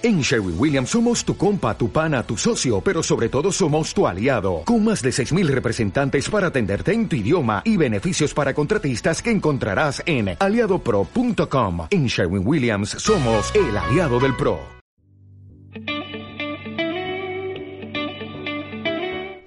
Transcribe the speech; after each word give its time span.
En 0.00 0.20
Sherwin 0.20 0.54
Williams 0.56 0.90
somos 0.90 1.24
tu 1.24 1.36
compa, 1.36 1.76
tu 1.76 1.90
pana, 1.90 2.22
tu 2.22 2.36
socio, 2.36 2.80
pero 2.80 3.02
sobre 3.02 3.28
todo 3.28 3.50
somos 3.50 3.92
tu 3.92 4.06
aliado, 4.06 4.62
con 4.64 4.84
más 4.84 5.02
de 5.02 5.10
6.000 5.10 5.48
representantes 5.48 6.30
para 6.30 6.46
atenderte 6.46 6.92
en 6.92 7.08
tu 7.08 7.16
idioma 7.16 7.62
y 7.64 7.76
beneficios 7.76 8.32
para 8.32 8.54
contratistas 8.54 9.20
que 9.20 9.32
encontrarás 9.32 10.00
en 10.06 10.36
aliadopro.com. 10.38 11.88
En 11.90 12.06
Sherwin 12.06 12.46
Williams 12.46 12.90
somos 12.90 13.52
el 13.56 13.76
aliado 13.76 14.20
del 14.20 14.36
PRO. 14.36 14.60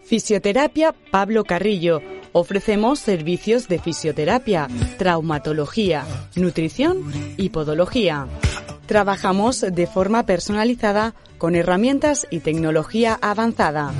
Fisioterapia 0.03 0.93
Pablo 1.11 1.45
Carrillo. 1.45 2.01
Ofrecemos 2.33 2.99
servicios 2.99 3.69
de 3.69 3.79
fisioterapia, 3.79 4.67
traumatología, 4.97 6.05
nutrición 6.35 7.09
y 7.37 7.49
podología. 7.49 8.27
Trabajamos 8.85 9.61
de 9.61 9.87
forma 9.87 10.25
personalizada 10.25 11.15
con 11.37 11.55
herramientas 11.55 12.27
y 12.29 12.41
tecnología 12.41 13.17
avanzada. 13.21 13.93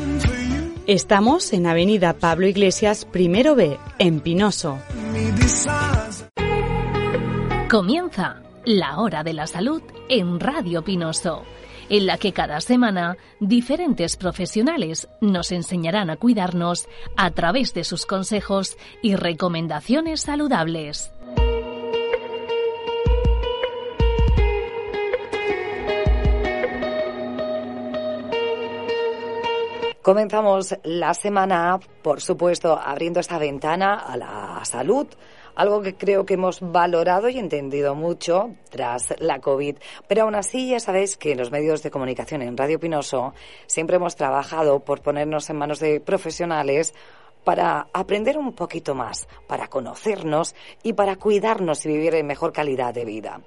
Estamos 0.85 1.53
en 1.53 1.66
Avenida 1.66 2.11
Pablo 2.11 2.45
Iglesias, 2.45 3.05
primero 3.05 3.55
B, 3.55 3.80
en 3.99 4.20
Pinoso. 4.20 4.80
Comienza 7.70 8.41
la 8.66 8.99
hora 8.99 9.23
de 9.23 9.31
la 9.31 9.47
salud 9.47 9.81
en 10.09 10.41
Radio 10.41 10.83
Pinoso 10.83 11.45
en 11.90 12.05
la 12.05 12.18
que 12.18 12.34
cada 12.34 12.62
semana 12.62 13.18
diferentes 13.40 14.16
profesionales 14.16 15.08
nos 15.22 15.52
enseñarán 15.52 16.09
a 16.09 16.18
cuidarnos 16.18 16.88
a 17.16 17.32
través 17.32 17.73
de 17.73 17.84
sus 17.84 18.06
consejos 18.06 18.78
y 19.02 19.16
recomendaciones 19.16 20.22
saludables. 20.22 21.12
Comenzamos 30.03 30.75
la 30.84 31.14
semana, 31.14 31.80
por 32.02 32.20
supuesto, 32.20 32.78
abriendo 32.78 33.22
esta 33.22 33.38
ventana 33.38 33.94
a 33.94 34.18
la 34.18 34.59
salud, 34.66 35.08
algo 35.56 35.82
que 35.82 35.96
creo 35.96 36.26
que 36.26 36.36
hemos 36.36 36.59
valorado 36.62 37.30
y 37.30 37.38
entendido 37.40 37.96
mucho 37.96 38.56
tras 38.70 39.14
la 39.20 39.40
COVID. 39.40 39.78
Pero 40.08 40.23
aún 40.23 40.36
así, 40.36 40.70
ya 40.70 40.80
sabéis 40.80 41.18
que 41.18 41.32
en 41.32 41.38
los 41.38 41.52
medios 41.52 41.84
de 41.84 41.92
comunicación 41.92 42.42
en 42.42 42.58
Radio 42.58 42.80
Pinoso 42.80 43.34
siempre 43.68 43.98
hemos 43.98 44.16
trabajado 44.16 44.80
por 44.80 45.02
ponernos 45.02 45.50
en 45.50 45.58
manos 45.58 45.80
de 45.80 46.00
profesionales 46.00 46.94
para 47.44 47.88
aprender 47.94 48.38
un 48.38 48.53
poquito 48.53 48.95
más, 48.95 49.27
para 49.47 49.67
conocernos 49.67 50.55
y 50.83 50.94
para 50.94 51.16
cuidarnos 51.16 51.85
y 51.85 51.89
vivir 51.89 52.16
en 52.16 52.27
mejor 52.27 52.53
calidad 52.53 52.94
de 52.94 53.05
vida. 53.05 53.41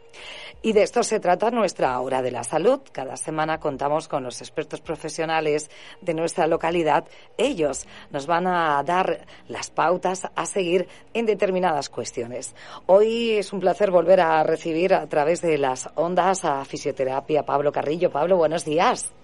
Y 0.63 0.73
de 0.73 0.83
esto 0.83 1.03
se 1.03 1.21
trata 1.21 1.51
nuestra 1.51 1.99
hora 2.01 2.23
de 2.23 2.31
la 2.31 2.43
salud. 2.43 2.81
Cada 2.91 3.17
semana 3.17 3.59
contamos 3.59 4.09
con 4.09 4.25
los 4.25 4.41
expertos 4.41 4.81
profesionales 4.81 5.71
de 6.01 6.15
nuestra 6.15 6.47
localidad. 6.47 7.05
Ellos 7.37 7.87
nos 8.11 8.27
van 8.27 8.47
a 8.47 8.83
dar 8.83 9.27
las 9.49 9.71
pautas 9.71 10.29
a 10.35 10.47
seguir 10.47 10.89
en 11.15 11.27
determinadas 11.27 11.89
cuestiones. 11.89 12.55
Hoy 12.87 13.33
es 13.33 13.53
un 13.53 13.61
placer 13.61 13.91
volver 13.91 14.21
a 14.21 14.43
recibir 14.43 14.95
a 14.95 15.07
través 15.07 15.41
de 15.41 15.59
las 15.59 15.89
ondas 15.95 16.45
a 16.45 16.65
fisioterapia 16.65 17.45
Pablo 17.45 17.71
Carrillo. 17.71 18.11
Pablo, 18.11 18.37
buenos 18.37 18.65
días. 18.65 19.15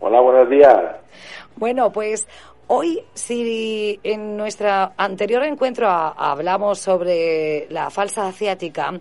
Hola, 0.00 0.20
buenos 0.20 0.50
días. 0.50 0.96
Bueno, 1.56 1.90
pues 1.92 2.26
Hoy, 2.66 3.02
si 3.12 4.00
en 4.02 4.38
nuestro 4.38 4.68
anterior 4.96 5.44
encuentro 5.44 5.86
hablamos 5.86 6.78
sobre 6.78 7.66
la 7.68 7.90
falsa 7.90 8.26
asiática, 8.26 8.98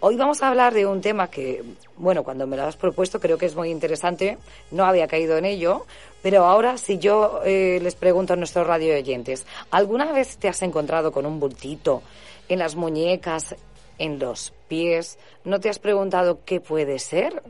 hoy 0.00 0.16
vamos 0.16 0.42
a 0.42 0.48
hablar 0.48 0.74
de 0.74 0.84
un 0.84 1.00
tema 1.00 1.28
que, 1.30 1.62
bueno, 1.96 2.24
cuando 2.24 2.48
me 2.48 2.56
lo 2.56 2.64
has 2.64 2.76
propuesto 2.76 3.20
creo 3.20 3.38
que 3.38 3.46
es 3.46 3.54
muy 3.54 3.70
interesante, 3.70 4.36
no 4.72 4.84
había 4.84 5.06
caído 5.06 5.38
en 5.38 5.44
ello, 5.44 5.86
pero 6.22 6.44
ahora 6.44 6.76
si 6.76 6.98
yo 6.98 7.40
eh, 7.44 7.78
les 7.80 7.94
pregunto 7.94 8.32
a 8.32 8.36
nuestros 8.36 8.66
radio 8.66 8.94
oyentes, 8.96 9.46
¿alguna 9.70 10.12
vez 10.12 10.36
te 10.36 10.48
has 10.48 10.60
encontrado 10.62 11.12
con 11.12 11.24
un 11.24 11.38
bultito 11.38 12.02
en 12.48 12.58
las 12.58 12.74
muñecas, 12.74 13.54
en 13.96 14.18
los 14.18 14.52
pies? 14.66 15.20
¿No 15.44 15.60
te 15.60 15.68
has 15.68 15.78
preguntado 15.78 16.40
qué 16.44 16.60
puede 16.60 16.98
ser? 16.98 17.44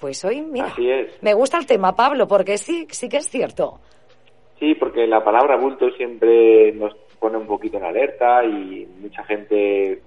Pues 0.00 0.24
hoy, 0.24 0.40
mira, 0.40 0.74
me 1.20 1.34
gusta 1.34 1.58
el 1.58 1.66
tema, 1.66 1.94
Pablo, 1.94 2.26
porque 2.26 2.56
sí, 2.56 2.86
sí 2.90 3.10
que 3.10 3.18
es 3.18 3.28
cierto. 3.28 3.80
Sí, 4.58 4.74
porque 4.74 5.06
la 5.06 5.22
palabra 5.22 5.56
bulto 5.56 5.90
siempre 5.90 6.72
nos 6.72 6.94
pone 7.18 7.36
un 7.36 7.46
poquito 7.46 7.76
en 7.76 7.84
alerta 7.84 8.44
y 8.44 8.86
mucha 9.00 9.22
gente 9.24 10.00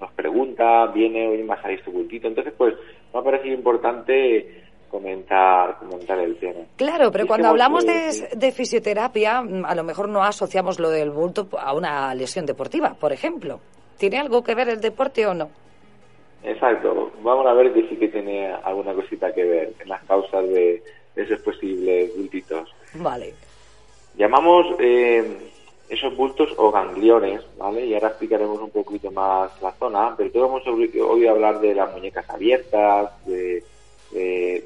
nos 0.00 0.12
pregunta, 0.12 0.86
viene, 0.86 1.28
hoy 1.28 1.42
más 1.42 1.64
a 1.64 1.68
tu 1.84 1.90
bultito. 1.90 2.28
Entonces, 2.28 2.52
pues, 2.56 2.74
me 3.12 3.20
ha 3.20 3.22
parecido 3.22 3.54
importante 3.54 4.62
comentar, 4.90 5.78
comentar 5.78 6.18
el 6.18 6.36
tema. 6.36 6.60
Claro, 6.76 7.10
pero 7.10 7.26
cuando 7.26 7.48
hablamos 7.48 7.84
de, 7.86 8.28
de, 8.36 8.52
fisioterapia, 8.52 9.42
mm, 9.42 9.64
a 9.64 9.74
lo 9.74 9.84
mejor 9.84 10.08
no 10.08 10.22
asociamos 10.22 10.78
lo 10.78 10.90
del 10.90 11.10
bulto 11.10 11.48
a 11.58 11.74
una 11.74 12.14
lesión 12.14 12.46
deportiva, 12.46 12.94
por 12.94 13.12
ejemplo. 13.12 13.60
¿Tiene 13.98 14.18
algo 14.18 14.42
que 14.44 14.54
ver 14.54 14.68
el 14.68 14.80
deporte 14.80 15.26
o 15.26 15.34
no? 15.34 15.50
Exacto. 16.42 17.10
Vamos 17.22 17.46
a 17.46 17.54
ver 17.54 17.72
que 17.72 17.88
sí 17.88 17.96
que 17.96 18.08
tiene 18.08 18.52
alguna 18.52 18.92
cosita 18.92 19.32
que 19.32 19.44
ver 19.44 19.72
en 19.80 19.88
las 19.88 20.04
causas 20.04 20.46
de, 20.48 20.82
de 21.14 21.22
esos 21.22 21.40
posibles 21.40 22.14
bultitos. 22.16 22.68
Vale. 22.94 23.34
Llamamos 24.16 24.66
eh, 24.78 25.50
esos 25.88 26.16
bultos 26.16 26.50
o 26.56 26.70
gangliones, 26.70 27.42
¿vale? 27.58 27.86
Y 27.86 27.94
ahora 27.94 28.08
explicaremos 28.08 28.60
un 28.60 28.70
poquito 28.70 29.10
más 29.10 29.50
la 29.60 29.72
zona, 29.72 30.14
pero 30.16 30.30
todos 30.30 30.48
hemos 30.48 30.66
oído 30.66 31.30
hablar 31.30 31.60
de 31.60 31.74
las 31.74 31.92
muñecas 31.92 32.28
abiertas, 32.30 33.10
de, 33.26 33.62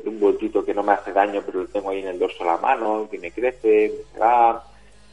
un 0.05 0.21
bultito 0.21 0.63
que 0.63 0.75
no 0.75 0.83
me 0.83 0.93
hace 0.93 1.13
daño, 1.13 1.43
pero 1.45 1.61
lo 1.61 1.69
tengo 1.69 1.89
ahí 1.89 2.01
en 2.01 2.09
el 2.09 2.19
dorso 2.19 2.45
de 2.45 2.51
la 2.51 2.59
mano, 2.59 3.09
que 3.11 3.19
me 3.19 3.31
crece, 3.31 3.93
me 4.15 4.21
se 4.21 4.25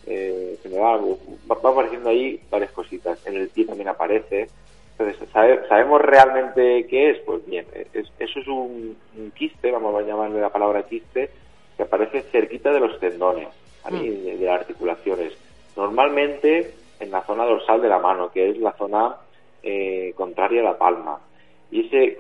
eh, 0.07 0.59
se 0.61 0.69
me 0.69 0.77
va, 0.77 0.97
va, 0.97 1.69
apareciendo 1.69 2.09
ahí 2.09 2.39
varias 2.49 2.71
cositas. 2.71 3.25
En 3.25 3.35
el 3.35 3.47
pie 3.47 3.65
también 3.65 3.87
aparece. 3.87 4.49
Entonces, 4.97 5.29
¿sabemos 5.31 6.01
realmente 6.01 6.85
qué 6.87 7.11
es? 7.11 7.19
Pues 7.19 7.45
bien, 7.45 7.65
eso 7.93 8.39
es 8.39 8.47
un, 8.47 8.97
un 9.17 9.31
quiste, 9.31 9.71
vamos 9.71 9.95
a 9.95 10.05
llamarle 10.05 10.39
la 10.39 10.51
palabra 10.51 10.83
quiste, 10.83 11.29
que 11.75 11.83
aparece 11.83 12.21
cerquita 12.23 12.71
de 12.71 12.79
los 12.81 12.99
tendones. 12.99 13.47
Mm. 13.91 14.25
de, 14.25 14.45
las 14.45 14.61
articulaciones. 14.61 15.33
Normalmente 15.75 16.75
en 16.99 17.11
la 17.11 17.25
zona 17.25 17.45
dorsal 17.45 17.81
de 17.81 17.89
la 17.89 17.99
mano, 17.99 18.31
que 18.31 18.49
es 18.49 18.57
la 18.57 18.73
zona 18.73 19.17
eh, 19.61 20.13
contraria 20.15 20.61
a 20.61 20.65
la 20.65 20.77
palma. 20.77 21.19
Y 21.71 21.87
ese 21.87 22.17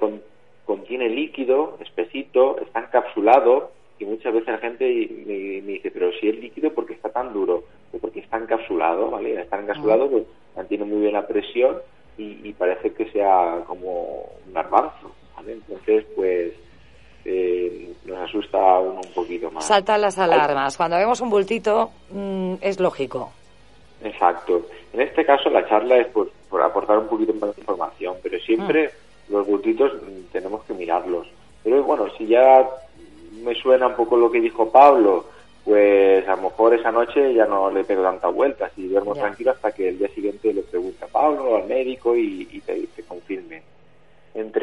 contiene 0.65 1.09
líquido, 1.09 1.77
espesito, 1.79 2.59
está 2.59 2.79
encapsulado 2.79 3.71
y 3.97 4.05
muchas 4.05 4.33
veces 4.33 4.49
la 4.49 4.57
gente 4.57 4.85
me, 4.85 5.61
dice, 5.61 5.91
pero 5.91 6.11
si 6.13 6.27
es 6.27 6.37
líquido, 6.37 6.73
¿por 6.73 6.85
qué 6.85 6.93
está 6.93 7.09
tan 7.09 7.31
duro? 7.31 7.63
Pues 7.91 8.01
porque 8.01 8.19
está 8.19 8.37
encapsulado, 8.37 9.11
¿vale? 9.11 9.39
Está 9.39 9.59
encapsulado, 9.59 10.09
pues 10.09 10.23
mantiene 10.55 10.83
muy 10.83 11.01
bien 11.01 11.13
la 11.13 11.27
presión 11.27 11.77
y, 12.17 12.47
y 12.47 12.53
parece 12.53 12.93
que 12.93 13.09
sea 13.11 13.63
como 13.67 14.29
un 14.47 14.57
arbanzo, 14.57 15.15
¿vale? 15.35 15.53
Entonces, 15.53 16.05
pues 16.15 16.53
eh, 17.25 17.93
nos 18.05 18.19
asusta 18.19 18.57
uno 18.79 19.01
un 19.03 19.13
poquito 19.13 19.49
más. 19.51 19.65
Saltan 19.65 20.01
las 20.01 20.17
alarmas. 20.17 20.77
Cuando 20.77 20.97
vemos 20.97 21.19
un 21.21 21.29
bultito, 21.29 21.91
mm, 22.11 22.55
es 22.61 22.79
lógico. 22.79 23.31
Exacto. 24.03 24.67
En 24.93 25.01
este 25.01 25.25
caso, 25.25 25.49
la 25.49 25.67
charla 25.67 25.97
es 25.97 26.07
por, 26.07 26.29
aportar 26.61 26.99
un 26.99 27.07
poquito 27.07 27.33
más 27.33 27.55
de 27.55 27.61
información, 27.61 28.15
pero 28.21 28.39
siempre 28.39 28.91
mm. 29.27 29.33
los 29.33 29.47
bultitos 29.47 29.93
mm, 29.93 30.31
tenemos 30.31 30.63
que 30.65 30.73
mirarlos. 30.73 31.27
Pero 31.63 31.83
bueno, 31.83 32.07
si 32.15 32.27
ya 32.27 32.69
me 33.43 33.55
suena 33.55 33.87
un 33.87 33.95
poco 33.95 34.15
lo 34.15 34.31
que 34.31 34.39
dijo 34.39 34.69
Pablo, 34.69 35.25
pues 35.63 36.27
a 36.27 36.35
lo 36.35 36.43
mejor 36.43 36.75
esa 36.75 36.91
noche 36.91 37.33
ya 37.33 37.45
no 37.47 37.71
le 37.71 37.83
pego 37.83 38.03
tanta 38.03 38.27
vuelta 38.27 38.69
y 38.77 38.87
duermo 38.87 39.15
tranquilo 39.15 39.49
hasta 39.49 39.71
que 39.71 39.89
el 39.89 39.97
día 39.97 40.09
siguiente 40.09 40.53
le 40.53 40.61
pregunte 40.61 41.03
a 41.03 41.07
Pablo, 41.07 41.57
al 41.57 41.67
médico 41.67 42.15
y, 42.15 42.61
te, 42.63 42.75
te 42.95 43.01
confirme 43.01 43.14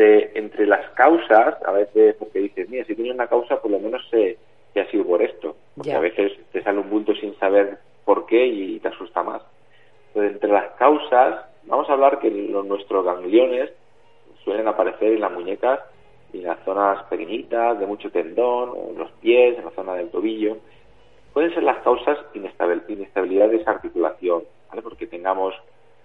entre, 0.02 0.38
entre 0.38 0.66
las 0.66 0.90
causas, 0.90 1.56
a 1.64 1.72
veces, 1.72 2.16
porque 2.18 2.40
dices, 2.40 2.68
mira, 2.68 2.84
si 2.84 2.94
tiene 2.94 3.12
una 3.12 3.28
causa, 3.28 3.60
por 3.60 3.70
lo 3.70 3.78
menos 3.78 4.02
sé 4.10 4.38
que 4.74 4.80
ha 4.80 4.90
sido 4.90 5.04
por 5.04 5.22
esto. 5.22 5.56
Porque 5.76 5.92
a 5.92 6.00
veces 6.00 6.32
te 6.50 6.62
sale 6.62 6.80
un 6.80 6.90
bulto 6.90 7.14
sin 7.14 7.34
saber 7.38 7.78
por 8.04 8.26
qué 8.26 8.46
y 8.46 8.80
te 8.80 8.88
asusta 8.88 9.22
más. 9.22 9.42
Entonces, 10.08 10.32
entre 10.32 10.50
las 10.50 10.70
causas, 10.72 11.44
vamos 11.64 11.88
a 11.88 11.92
hablar 11.92 12.18
que 12.18 12.30
los, 12.30 12.64
nuestros 12.66 13.04
gangliones 13.04 13.70
suelen 14.44 14.66
aparecer 14.66 15.12
en 15.12 15.20
las 15.20 15.32
muñecas 15.32 15.80
y 16.32 16.38
en 16.38 16.44
las 16.44 16.64
zonas 16.64 17.04
pequeñitas, 17.04 17.78
de 17.78 17.86
mucho 17.86 18.10
tendón, 18.10 18.72
en 18.90 18.98
los 18.98 19.10
pies, 19.12 19.58
en 19.58 19.64
la 19.64 19.70
zona 19.72 19.94
del 19.94 20.10
tobillo. 20.10 20.56
Pueden 21.32 21.54
ser 21.54 21.62
las 21.62 21.78
causas 21.82 22.18
inestabilidad 22.34 23.48
de 23.48 23.56
esa 23.56 23.70
articulación, 23.70 24.42
¿vale? 24.68 24.82
Porque 24.82 25.06
tengamos 25.06 25.54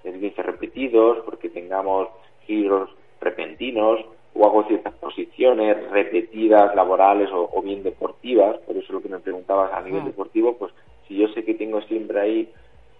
esguinces 0.04 0.46
repetidos, 0.46 1.20
porque 1.26 1.50
tengamos 1.50 2.10
giros 2.46 2.90
repentinos 3.20 4.06
o 4.34 4.46
hago 4.46 4.64
ciertas 4.64 4.94
posiciones 4.96 5.90
repetidas, 5.90 6.76
laborales 6.76 7.30
o, 7.32 7.62
bien 7.62 7.84
deportivas, 7.84 8.58
por 8.60 8.78
eso 8.78 8.94
lo 8.94 9.02
que 9.02 9.10
me 9.10 9.20
preguntabas 9.20 9.74
a 9.74 9.82
nivel 9.82 10.04
mm. 10.04 10.06
deportivo, 10.06 10.58
pues 10.58 10.72
si 11.08 11.18
yo 11.18 11.28
sé 11.30 11.44
que 11.44 11.56
tengo 11.56 11.82
siempre 11.82 12.20
ahí 12.20 12.50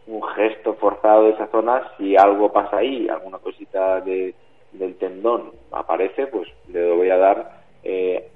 un 0.08 0.24
gesto 0.24 0.74
forzado 0.76 1.26
de 1.26 1.32
esa 1.32 1.48
zona, 1.48 1.92
si 1.98 2.16
algo 2.16 2.52
pasa 2.52 2.78
ahí, 2.78 3.08
alguna 3.10 3.38
cosita 3.40 4.02
de, 4.02 4.34
del 4.72 4.96
tendón 4.96 5.52
aparece, 5.72 6.28
pues 6.28 6.48
le 6.70 6.92
voy 6.94 7.10
a 7.10 7.18
dar 7.18 7.62
eh, 7.84 8.30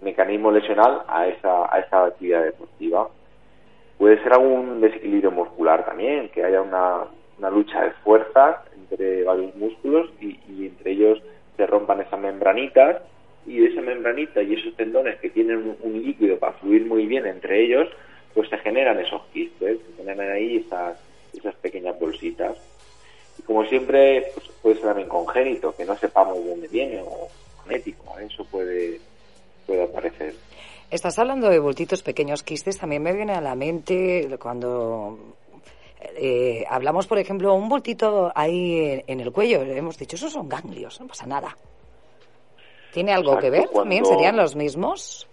mecanismo 0.00 0.50
lesional 0.50 1.02
a 1.08 1.26
esa, 1.26 1.72
a 1.74 1.80
esa 1.80 2.04
actividad 2.04 2.44
deportiva. 2.44 3.08
Puede 3.98 4.22
ser 4.22 4.34
algún 4.34 4.80
desequilibrio 4.80 5.30
muscular 5.30 5.84
también, 5.84 6.28
que 6.28 6.44
haya 6.44 6.62
una, 6.62 7.04
una 7.38 7.50
lucha 7.50 7.82
de 7.82 7.90
fuerzas 8.04 8.56
entre 8.90 9.24
varios 9.24 9.54
músculos 9.56 10.10
y, 10.20 10.66
entre 10.66 10.92
ellos 10.92 11.22
se 11.56 11.66
rompan 11.66 12.00
esas 12.00 12.20
membranitas 12.20 13.02
y 13.46 13.64
esa 13.64 13.80
membranita 13.80 14.42
y 14.42 14.54
esos 14.54 14.74
tendones 14.76 15.18
que 15.20 15.30
tienen 15.30 15.76
un, 15.80 16.02
líquido 16.02 16.38
para 16.38 16.52
fluir 16.54 16.84
muy 16.84 17.06
bien 17.06 17.26
entre 17.26 17.64
ellos, 17.64 17.88
pues 18.34 18.48
se 18.50 18.58
generan 18.58 18.98
esos 18.98 19.22
quistes, 19.32 19.78
se 19.78 19.96
generan 19.96 20.30
ahí 20.32 20.56
esas, 20.56 20.98
esas 21.32 21.54
pequeñas 21.56 21.98
bolsitas. 21.98 22.56
Y 23.38 23.42
como 23.42 23.64
siempre, 23.64 24.26
pues 24.34 24.48
puede 24.60 24.76
ser 24.76 24.86
también 24.86 25.08
congénito, 25.08 25.74
que 25.74 25.84
no 25.84 25.96
sepamos 25.96 26.42
de 26.42 26.50
dónde 26.50 26.68
viene, 26.68 27.00
o 27.00 27.28
genético, 27.64 28.18
eso 28.18 28.44
puede, 28.44 29.00
puede 29.66 29.84
aparecer. 29.84 30.34
Estás 30.90 31.18
hablando 31.18 31.48
de 31.48 31.58
bultitos 31.58 32.02
pequeños 32.02 32.42
quistes, 32.42 32.78
también 32.78 33.02
me 33.02 33.12
viene 33.12 33.32
a 33.32 33.40
la 33.40 33.54
mente 33.54 34.28
cuando 34.38 35.36
eh, 36.00 36.64
hablamos, 36.68 37.06
por 37.06 37.18
ejemplo, 37.18 37.54
un 37.54 37.68
bultito 37.68 38.32
ahí 38.34 39.02
en, 39.06 39.20
el 39.20 39.32
cuello, 39.32 39.62
hemos 39.62 39.98
dicho, 39.98 40.16
esos 40.16 40.32
son 40.32 40.48
ganglios, 40.48 41.00
no 41.00 41.06
pasa 41.06 41.26
nada. 41.26 41.56
¿Tiene 42.92 43.12
algo 43.12 43.38
que 43.38 43.50
ver 43.50 43.68
también? 43.68 44.04
¿Serían 44.04 44.36
los 44.36 44.56
mismos? 44.56 45.28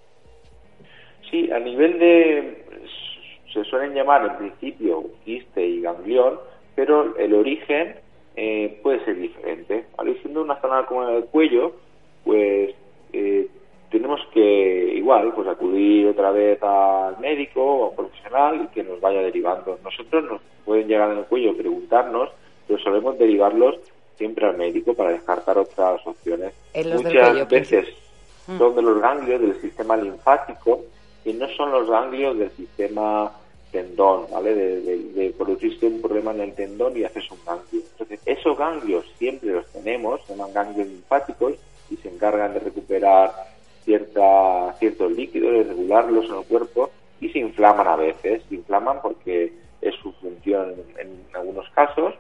Sí, 1.30 1.50
a 1.52 1.60
nivel 1.60 1.98
de... 2.00 2.66
se 3.54 3.64
suelen 3.66 3.94
llamar 3.94 4.26
en 4.26 4.38
principio 4.38 5.06
quiste 5.24 5.66
y 5.66 5.82
ganglión, 5.82 6.40
pero 6.76 7.16
el 7.18 7.34
origen 7.34 7.96
eh, 8.36 8.80
puede 8.84 9.04
ser 9.06 9.18
diferente. 9.18 9.86
Al 9.98 10.14
siendo 10.22 10.42
una 10.42 10.60
zona 10.60 10.86
como 10.86 11.08
el 11.08 11.26
cuello, 11.26 11.74
pues 12.24 12.76
eh, 13.14 13.43
tenemos 14.04 14.28
que 14.34 14.96
igual 14.98 15.32
pues 15.34 15.48
acudir 15.48 16.08
otra 16.08 16.30
vez 16.32 16.62
al 16.62 17.18
médico 17.20 17.64
o 17.64 17.88
a 17.88 17.96
profesional 17.96 18.62
y 18.62 18.68
que 18.68 18.84
nos 18.84 19.00
vaya 19.00 19.22
derivando. 19.22 19.80
Nosotros 19.82 20.26
nos 20.26 20.42
pueden 20.66 20.90
llegar 20.90 21.12
en 21.12 21.20
el 21.20 21.24
cuello 21.24 21.56
preguntarnos, 21.56 22.30
pero 22.68 22.84
solemos 22.84 23.18
derivarlos 23.18 23.78
siempre 24.18 24.46
al 24.46 24.58
médico 24.58 24.94
para 24.94 25.12
descartar 25.12 25.58
otras 25.58 26.06
opciones. 26.06 26.54
Muchas 26.76 27.48
veces 27.48 27.88
mm. 28.48 28.58
son 28.58 28.76
de 28.76 28.82
los 28.82 29.00
ganglios 29.00 29.40
del 29.40 29.62
sistema 29.62 29.96
linfático 29.96 30.82
y 31.24 31.32
no 31.32 31.48
son 31.56 31.72
los 31.72 31.90
ganglios 31.90 32.38
del 32.38 32.52
sistema 32.52 33.32
tendón, 33.72 34.26
¿vale? 34.34 34.54
De, 34.54 35.34
producirse 35.38 35.86
un 35.86 36.02
problema 36.02 36.32
en 36.32 36.42
el 36.42 36.54
tendón 36.56 36.98
y 36.98 37.06
haces 37.06 37.32
un 37.32 37.40
ganglio. 37.46 37.82
Entonces, 37.92 38.20
esos 38.26 38.58
ganglios 38.58 39.06
siempre 39.18 39.54
los 39.54 39.66
tenemos, 39.68 40.20
se 40.26 40.36
llaman 40.36 40.52
ganglios 40.52 40.90
linfáticos 40.90 41.54
y 41.90 41.96
se 41.96 42.10
encargan 42.10 42.54
de 42.54 42.60
recuperar 42.60 43.53
cierta, 43.84 44.74
ciertos 44.80 45.12
líquidos, 45.12 45.68
regularlos 45.68 46.26
en 46.26 46.36
el 46.36 46.46
cuerpo 46.46 46.90
y 47.20 47.30
se 47.30 47.40
inflaman 47.40 47.88
a 47.88 47.96
veces. 47.96 48.44
Se 48.50 48.56
inflaman 48.56 49.00
porque 49.02 49.54
es 49.82 49.96
su 49.96 50.12
función 50.14 50.74
en, 50.98 51.24
algunos 51.34 51.70
casos 51.70 52.14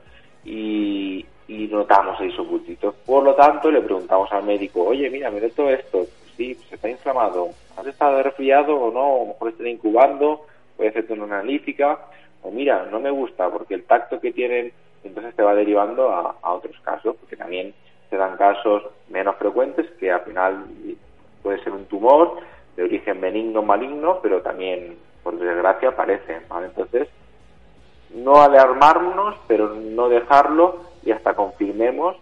y, 0.44 1.26
notamos 1.48 2.20
esos 2.22 2.48
bultitos. 2.48 2.94
Por 3.06 3.24
lo 3.24 3.34
tanto, 3.34 3.72
le 3.72 3.82
preguntamos 3.82 4.32
al 4.32 4.44
médico, 4.44 4.84
oye, 4.84 5.10
mira, 5.10 5.32
me 5.32 5.42
todo 5.50 5.70
esto, 5.72 6.06
sí, 6.38 6.54
se 6.70 6.76
está 6.76 6.88
inflamado, 6.88 7.50
¿has 7.76 7.88
estado 7.88 8.22
resfriado 8.22 8.76
o 8.76 8.92
no? 8.92 9.02
O 9.02 9.28
mejor 9.28 9.50
está 9.50 9.68
incubando, 9.68 10.46
puede 10.78 10.92
hacerte 10.92 11.14
una 11.14 11.40
analítica, 11.40 12.00
o 12.44 12.52
mira, 12.52 12.86
no 12.92 13.00
me 13.00 13.10
gusta 13.10 13.50
porque 13.50 13.74
el 13.74 13.86
tacto 13.86 14.20
que 14.20 14.32
tienen, 14.32 14.72
entonces 15.04 15.36
te 15.36 15.42
va 15.42 15.56
derivando 15.56 16.10
a, 16.10 16.36
a 16.42 16.54
otros 16.54 16.80
casos, 16.82 17.16
porque 17.20 17.38
también 17.38 17.74
se 18.10 18.18
dan 18.18 18.38
casos 18.38 18.84
menos 19.10 19.36
frecuentes 19.38 19.90
que 20.00 20.12
al 20.12 20.22
final 20.22 20.66
tumor 22.04 22.36
de 22.76 22.84
origen 22.84 23.22
benigno 23.22 23.62
maligno, 23.62 24.20
pero 24.22 24.42
también, 24.42 24.98
por 25.24 25.40
desgracia, 25.40 25.90
aparece. 25.90 26.42
¿vale? 26.50 26.68
Entonces, 26.68 27.08
no 28.14 28.42
alarmarnos, 28.42 29.36
pero 29.48 29.74
no 29.74 30.10
dejarlo 30.10 30.82
y 31.06 31.12
hasta 31.12 31.34
confirmemos 31.34 32.18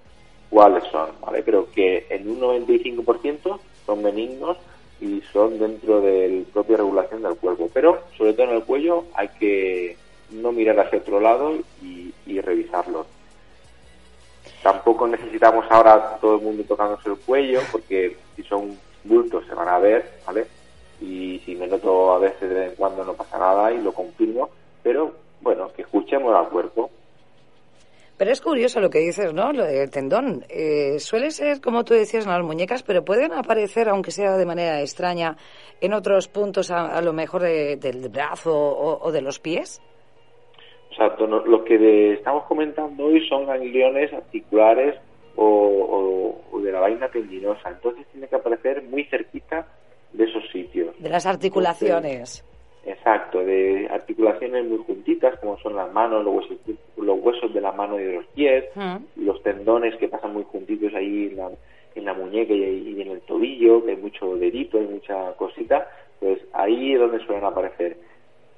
cuáles 0.49 0.83
son, 0.85 1.09
¿vale? 1.21 1.41
Pero 1.43 1.71
que 1.71 2.05
en 2.09 2.29
un 2.29 2.39
95% 2.41 3.59
son 3.85 4.03
benignos 4.03 4.57
y 4.99 5.21
son 5.33 5.57
dentro 5.57 5.99
de 6.01 6.29
la 6.29 6.53
propia 6.53 6.77
regulación 6.77 7.23
del 7.23 7.35
cuerpo. 7.37 7.69
Pero, 7.73 8.01
sobre 8.17 8.33
todo 8.33 8.47
en 8.47 8.55
el 8.57 8.63
cuello, 8.63 9.05
hay 9.15 9.29
que 9.39 9.97
no 10.29 10.51
mirar 10.51 10.79
hacia 10.79 10.99
otro 10.99 11.19
lado 11.19 11.53
y, 11.81 12.13
y 12.27 12.39
revisarlo. 12.39 13.05
Tampoco 14.61 15.07
necesitamos 15.07 15.65
ahora 15.69 16.17
todo 16.21 16.35
el 16.35 16.41
mundo 16.41 16.63
tocándose 16.65 17.09
el 17.09 17.17
cuello, 17.17 17.61
porque 17.71 18.15
si 18.35 18.43
son 18.43 18.77
bultos 19.03 19.45
se 19.47 19.53
van 19.53 19.67
a 19.67 19.79
ver, 19.79 20.05
¿vale? 20.25 20.45
Y 21.01 21.39
si 21.45 21.55
me 21.55 21.67
noto 21.67 22.13
a 22.13 22.19
veces 22.19 22.49
de 22.49 22.55
vez 22.55 22.69
en 22.71 22.75
cuando 22.75 23.03
no 23.03 23.13
pasa 23.13 23.37
nada 23.37 23.71
y 23.71 23.81
lo 23.81 23.91
confirmo, 23.91 24.49
pero 24.83 25.13
bueno, 25.41 25.71
que 25.75 25.81
escuchemos 25.81 26.35
al 26.35 26.49
cuerpo. 26.49 26.89
Pero 28.17 28.31
es 28.31 28.41
curioso 28.41 28.79
lo 28.79 28.91
que 28.91 28.99
dices, 28.99 29.33
¿no? 29.33 29.51
Lo 29.51 29.65
del 29.65 29.89
tendón. 29.89 30.45
Eh, 30.47 30.99
suele 30.99 31.31
ser, 31.31 31.59
como 31.59 31.83
tú 31.83 31.95
decías, 31.95 32.25
en 32.25 32.31
las 32.31 32.43
muñecas, 32.43 32.83
pero 32.83 33.03
pueden 33.03 33.33
aparecer, 33.33 33.89
aunque 33.89 34.11
sea 34.11 34.37
de 34.37 34.45
manera 34.45 34.79
extraña, 34.79 35.37
en 35.81 35.93
otros 35.93 36.27
puntos, 36.27 36.69
a, 36.69 37.01
lo 37.01 37.13
mejor 37.13 37.41
del 37.41 38.09
brazo 38.09 38.53
o, 38.53 39.11
de 39.11 39.21
los 39.21 39.39
pies. 39.39 39.81
Exacto. 40.91 41.25
lo 41.25 41.63
que 41.63 42.13
estamos 42.13 42.43
comentando 42.43 43.05
hoy 43.05 43.27
son 43.27 43.47
gangliones 43.47 44.13
articulares 44.13 44.99
o, 45.41 46.61
de 46.61 46.71
la 46.71 46.79
vaina 46.79 47.07
tendinosa. 47.09 47.69
Entonces 47.69 48.05
tiene 48.11 48.27
que 48.27 48.35
aparecer 48.35 48.83
muy 48.83 49.03
cerquita 49.05 49.67
de 50.13 50.25
esos 50.25 50.47
sitios. 50.51 50.95
De 50.99 51.09
las 51.09 51.25
articulaciones. 51.25 52.45
exacto, 52.85 53.39
de 53.39 53.87
articulaciones 53.89 54.65
muy 54.65 54.79
juntitas, 54.79 55.39
como 55.39 55.57
son 55.59 55.75
las 55.75 55.91
manos, 55.91 56.23
los 56.23 56.35
huesos, 56.35 56.57
los 56.97 57.19
huesos 57.19 57.53
de 57.53 57.61
la 57.61 57.71
mano 57.71 57.99
y 57.99 58.03
de 58.03 58.15
los 58.15 58.25
pies, 58.27 58.65
mm. 58.75 59.25
los 59.25 59.41
tendones 59.43 59.95
que 59.97 60.07
pasan 60.07 60.33
muy 60.33 60.43
juntitos 60.43 60.93
ahí 60.93 61.27
en 61.27 61.37
la, 61.37 61.49
en 61.95 62.05
la 62.05 62.13
muñeca 62.13 62.53
y, 62.53 63.01
en 63.01 63.11
el 63.11 63.21
tobillo, 63.21 63.83
que 63.83 63.91
hay 63.91 63.97
mucho 63.97 64.35
dedito, 64.35 64.77
hay 64.77 64.87
mucha 64.87 65.33
cosita, 65.33 65.87
pues 66.19 66.39
ahí 66.53 66.93
es 66.93 66.99
donde 66.99 67.19
suelen 67.25 67.45
aparecer 67.45 67.97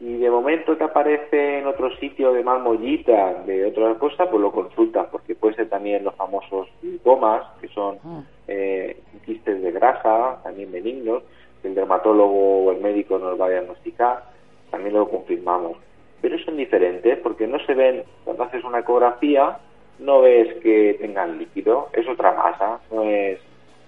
y 0.04 0.18
de 0.18 0.30
momento 0.30 0.76
te 0.76 0.84
aparece 0.84 1.60
en 1.60 1.68
otro 1.68 1.96
sitio 1.96 2.34
de 2.34 2.44
más 2.44 2.62
mollita, 2.62 3.44
de 3.46 3.66
otra 3.66 3.96
cosa, 3.96 4.30
pues 4.30 4.42
lo 4.42 4.52
consultas, 4.52 5.08
porque 5.10 5.33
puede 5.44 5.56
ser 5.56 5.68
también 5.68 6.06
los 6.06 6.16
famosos 6.16 6.70
linfomas, 6.82 7.44
que 7.60 7.68
son 7.68 8.00
ah. 8.06 8.24
eh, 8.48 8.98
quistes 9.26 9.62
de 9.62 9.72
grasa, 9.74 10.40
también 10.42 10.72
benignos, 10.72 11.22
que 11.62 11.68
el 11.68 11.76
dermatólogo 11.76 12.64
o 12.64 12.72
el 12.72 12.80
médico 12.80 13.20
nos 13.20 13.40
va 13.40 13.48
a 13.48 13.50
diagnosticar, 13.50 14.24
también 14.72 14.96
lo 14.96 15.10
confirmamos. 15.10 15.76
Pero 16.22 16.40
son 16.40 16.56
diferentes, 16.56 17.20
porque 17.20 17.46
no 17.46 17.60
se 17.66 17.74
ven, 17.74 18.04
cuando 18.24 18.44
haces 18.44 18.64
una 18.64 18.80
ecografía, 18.80 19.58
no 20.00 20.22
ves 20.22 20.54
que 20.64 20.98
tengan 21.02 21.38
líquido, 21.38 21.90
es 21.92 22.08
otra 22.08 22.32
masa, 22.32 22.80
no 22.90 23.04
es, 23.04 23.38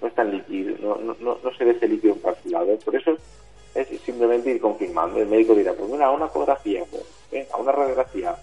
no 0.01 0.09
es 0.09 0.13
tan 0.13 0.31
líquido, 0.31 0.75
no, 0.81 1.13
no, 1.21 1.37
no 1.41 1.53
se 1.53 1.63
ve 1.63 1.71
ese 1.71 1.87
líquido 1.87 2.15
encapsulado. 2.15 2.77
Por 2.83 2.97
eso 2.97 3.15
es 3.75 3.87
simplemente 4.01 4.51
ir 4.51 4.59
confirmando. 4.59 5.21
El 5.21 5.29
médico 5.29 5.55
dirá, 5.55 5.71
pues 5.71 5.89
mira, 5.89 6.11
una 6.11 6.25
ecografía, 6.25 6.83
pues, 6.91 7.49
a 7.49 7.55
una 7.55 7.71
radiografía. 7.71 8.35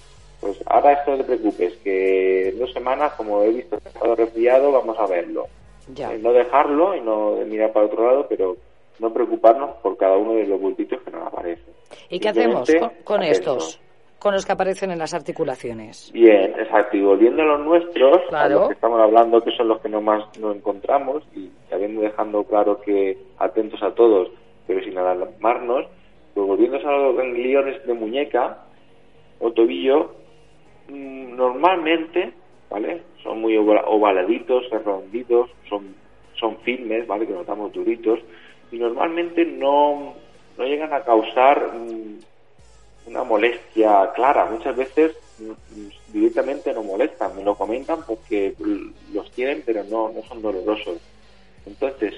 Pues 0.43 0.61
ahora 0.67 0.95
esto 0.95 1.13
no 1.13 1.19
te 1.19 1.25
preocupes, 1.25 1.77
que 1.85 2.49
en 2.49 2.59
dos 2.59 2.73
semanas, 2.73 3.13
como 3.13 3.45
he 3.45 3.51
visto 3.51 3.79
que 3.79 3.87
ha 3.87 3.93
estado 3.93 4.17
resfriado, 4.17 4.73
vamos 4.73 4.99
a 4.99 5.07
verlo. 5.07 5.47
Ya. 5.95 6.13
Eh, 6.13 6.19
no 6.19 6.33
dejarlo 6.33 6.97
y 6.97 7.01
no 7.01 7.37
mirar 7.47 7.73
para 7.73 7.87
otro 7.87 8.05
lado, 8.05 8.27
pero 8.29 8.57
no 8.99 9.13
preocuparnos 9.13 9.77
por 9.77 9.97
cada 9.97 10.17
uno 10.17 10.35
de 10.35 10.49
los 10.49 10.61
bultitos 10.61 11.01
que 11.03 11.13
nos 11.13 11.29
aparecen. 11.29 11.73
¿Y 12.11 12.19
qué 12.19 12.31
hacemos 12.31 12.69
con, 13.05 13.23
estos? 13.23 13.81
Con 14.19 14.35
los 14.35 14.45
que 14.45 14.51
aparecen 14.51 14.91
en 14.91 14.99
las 14.99 15.15
articulaciones. 15.15 16.11
Bien, 16.13 16.53
exacto. 16.59 16.97
Y 16.97 17.03
volviendo 17.03 17.43
a 17.43 17.47
los 17.47 17.61
nuestros, 17.61 18.19
a 18.33 18.49
los 18.49 18.67
que 18.67 18.75
estamos 18.75 19.01
hablando, 19.01 19.41
que 19.43 19.53
son 19.53 19.69
los 19.69 19.81
que 19.81 19.89
no 19.89 20.01
más 20.01 20.25
nos 20.41 20.57
encontramos, 20.57 21.23
y 21.37 21.53
habiendo 21.73 22.01
dejando 22.01 22.43
claro 22.43 22.81
que 22.81 23.17
atentos 23.39 23.81
a 23.81 23.95
todos, 23.95 24.29
pero 24.67 24.83
sin 24.83 24.99
alarmarnos, 24.99 25.87
pues 26.35 26.47
volviendo 26.49 26.79
a 26.79 26.97
los 26.97 27.17
gangliones 27.17 27.87
de 27.87 27.95
muñeca 27.95 28.59
o 29.39 29.53
tobillo, 29.53 30.22
normalmente, 30.89 32.33
¿vale? 32.71 33.03
Son 33.23 33.41
muy 33.41 33.57
ovaladitos, 33.57 34.69
redonditos, 34.71 35.51
son, 35.69 35.95
son 36.39 36.59
firmes, 36.59 37.07
¿vale? 37.07 37.27
Que 37.27 37.33
notamos 37.33 37.73
duritos, 37.73 38.21
y 38.71 38.79
normalmente 38.79 39.45
no, 39.45 40.15
no 40.57 40.65
llegan 40.65 40.93
a 40.93 41.03
causar 41.03 41.73
mm, 41.75 43.09
una 43.09 43.25
molestia 43.25 44.11
clara. 44.15 44.47
Muchas 44.47 44.77
veces 44.77 45.13
mm, 45.39 46.13
directamente 46.13 46.73
no 46.73 46.83
molestan, 46.83 47.37
me 47.37 47.45
lo 47.45 47.55
comentan 47.55 48.01
porque 48.07 48.55
los 49.13 49.31
tienen, 49.33 49.63
pero 49.65 49.85
no, 49.85 50.11
no 50.11 50.23
son 50.23 50.41
dolorosos. 50.41 50.99
Entonces, 51.67 52.15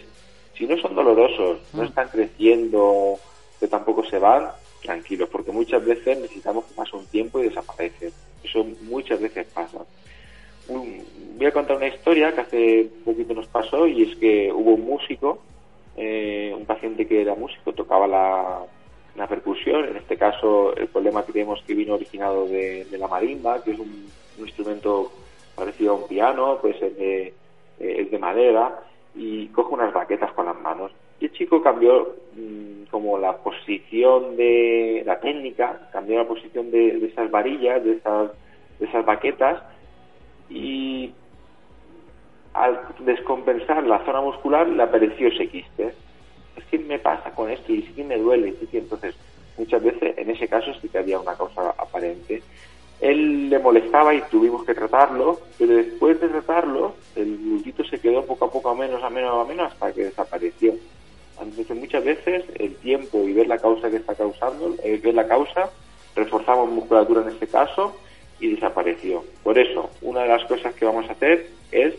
si 0.56 0.66
no 0.66 0.76
son 0.78 0.94
dolorosos, 0.94 1.60
no 1.72 1.82
mm. 1.82 1.86
están 1.86 2.08
creciendo, 2.08 3.18
que 3.58 3.66
tampoco 3.66 4.04
se 4.04 4.18
van, 4.18 4.50
tranquilos, 4.82 5.28
porque 5.30 5.50
muchas 5.50 5.84
veces 5.84 6.18
necesitamos 6.18 6.64
que 6.66 6.74
pase 6.74 6.96
un 6.96 7.06
tiempo 7.06 7.40
y 7.40 7.48
desaparecen. 7.48 8.12
Eso 8.44 8.64
muchas 8.82 9.20
veces 9.20 9.46
pasa. 9.52 9.78
voy 10.68 11.46
a 11.46 11.52
contar 11.52 11.76
una 11.76 11.88
historia 11.88 12.32
que 12.34 12.40
hace 12.40 12.90
poquito 13.04 13.34
nos 13.34 13.48
pasó 13.48 13.86
y 13.86 14.02
es 14.02 14.16
que 14.16 14.52
hubo 14.52 14.74
un 14.74 14.84
músico, 14.84 15.40
eh, 15.96 16.54
un 16.56 16.66
paciente 16.66 17.06
que 17.06 17.22
era 17.22 17.34
músico, 17.34 17.72
tocaba 17.72 18.06
la, 18.06 19.26
percusión. 19.28 19.84
En 19.86 19.96
este 19.96 20.16
caso, 20.16 20.76
el 20.76 20.88
problema 20.88 21.24
que 21.24 21.32
tenemos 21.32 21.62
que 21.66 21.74
vino 21.74 21.94
originado 21.94 22.46
de, 22.46 22.86
la 22.92 23.08
marimba, 23.08 23.62
que 23.62 23.72
es 23.72 23.78
un, 23.78 24.06
instrumento 24.38 25.12
parecido 25.54 25.92
a 25.92 25.96
un 25.96 26.08
piano, 26.08 26.58
pues 26.60 26.80
es 26.82 26.96
de, 26.96 27.26
eh, 27.26 27.34
es 27.78 28.10
de 28.10 28.18
madera 28.18 28.80
y 29.14 29.46
coge 29.48 29.74
unas 29.74 29.92
baquetas 29.92 30.32
con 30.32 30.46
las 30.46 30.60
manos. 30.60 30.92
Y 31.20 31.26
el 31.26 31.32
chico 31.32 31.62
cambió 31.62 32.14
mm, 32.36 32.84
como 32.90 33.18
la 33.18 33.36
posición 33.38 34.36
de 34.36 35.02
la 35.06 35.20
técnica, 35.20 35.88
cambió 35.92 36.18
la 36.18 36.28
posición 36.28 36.70
de, 36.70 37.06
esas 37.06 37.30
varillas, 37.30 37.84
de 37.84 37.92
esas, 37.92 38.30
de 38.78 38.86
esas 38.86 39.04
baquetas 39.04 39.62
y 40.50 41.12
al 42.52 42.80
descompensar 43.00 43.84
la 43.84 44.04
zona 44.04 44.20
muscular 44.20 44.68
le 44.68 44.82
apareció 44.82 45.28
ese 45.28 45.48
quiste. 45.48 45.94
Es 46.56 46.64
que 46.70 46.78
me 46.78 46.98
pasa 46.98 47.30
con 47.30 47.50
esto 47.50 47.72
y 47.72 47.82
sí 47.82 47.92
que 47.94 48.04
me 48.04 48.18
duele. 48.18 48.54
Sí 48.70 48.78
entonces, 48.78 49.16
muchas 49.58 49.82
veces 49.82 50.16
en 50.18 50.30
ese 50.30 50.48
caso 50.48 50.72
sí 50.80 50.88
que 50.88 50.98
había 50.98 51.18
una 51.18 51.34
causa 51.36 51.70
aparente 51.70 52.42
él 53.04 53.50
le 53.50 53.58
molestaba 53.58 54.14
y 54.14 54.22
tuvimos 54.30 54.64
que 54.64 54.74
tratarlo, 54.74 55.38
pero 55.58 55.74
después 55.74 56.18
de 56.22 56.28
tratarlo, 56.28 56.94
el 57.14 57.36
bultito 57.36 57.84
se 57.84 58.00
quedó 58.00 58.24
poco 58.24 58.46
a 58.46 58.50
poco 58.50 58.70
a 58.70 58.74
menos, 58.74 59.02
a 59.02 59.10
menos, 59.10 59.44
a 59.44 59.46
menos, 59.46 59.70
hasta 59.70 59.92
que 59.92 60.04
desapareció. 60.04 60.72
Entonces, 61.38 61.76
muchas 61.76 62.02
veces 62.02 62.44
el 62.54 62.74
tiempo 62.76 63.22
y 63.24 63.34
ver 63.34 63.46
la 63.46 63.58
causa 63.58 63.90
que 63.90 63.98
está 63.98 64.14
causando, 64.14 64.74
eh, 64.82 64.98
ver 65.04 65.12
la 65.12 65.28
causa, 65.28 65.68
reforzamos 66.16 66.70
musculatura 66.70 67.20
en 67.20 67.28
este 67.28 67.46
caso 67.46 67.94
y 68.40 68.54
desapareció. 68.54 69.22
Por 69.42 69.58
eso, 69.58 69.90
una 70.00 70.22
de 70.22 70.28
las 70.28 70.44
cosas 70.46 70.74
que 70.74 70.86
vamos 70.86 71.06
a 71.10 71.12
hacer 71.12 71.48
es 71.72 71.94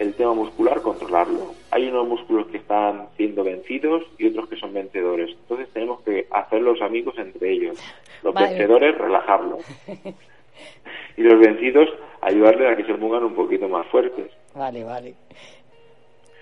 el 0.00 0.12
tema 0.12 0.34
muscular, 0.34 0.82
controlarlo. 0.82 1.54
Hay 1.70 1.88
unos 1.88 2.06
músculos 2.06 2.48
que 2.48 2.58
están 2.58 3.06
siendo 3.16 3.42
vencidos 3.42 4.04
y 4.18 4.26
otros 4.26 4.50
que 4.50 4.56
son 4.56 4.74
vencedores. 4.74 5.30
Entonces 5.30 5.70
tenemos 5.72 6.02
que 6.02 6.26
hacer 6.30 6.60
los 6.60 6.82
amigos 6.82 7.14
entre 7.16 7.52
ellos. 7.52 7.78
Los 8.22 8.34
vencedores, 8.34 8.98
relajarlos. 8.98 9.64
y 11.16 11.22
los 11.22 11.38
vencidos 11.40 11.88
ayudarles 12.20 12.72
a 12.72 12.76
que 12.76 12.84
se 12.84 12.94
pongan 12.94 13.24
un 13.24 13.34
poquito 13.34 13.68
más 13.68 13.86
fuertes. 13.88 14.30
Vale, 14.54 14.84
vale. 14.84 15.14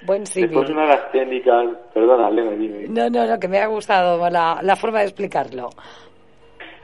Buen 0.03 0.25
Después 0.25 0.71
una 0.71 0.83
de 0.83 0.89
las 0.89 1.13
técnicas, 1.13 1.69
perdona, 1.93 2.29
Elena, 2.29 2.53
dime. 2.53 2.87
No, 2.89 3.11
no, 3.11 3.27
no, 3.27 3.39
que 3.39 3.49
me 3.49 3.59
ha 3.59 3.67
gustado 3.67 4.31
la, 4.31 4.59
la 4.63 4.77
forma 4.77 5.01
de 5.01 5.07
explicarlo. 5.07 5.69